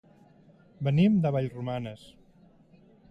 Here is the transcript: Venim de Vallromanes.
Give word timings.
Venim 0.87 1.19
de 1.25 1.33
Vallromanes. 1.37 2.09